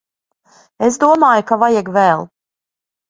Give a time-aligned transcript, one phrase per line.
[0.87, 2.25] Es domāju ka vajag vēl.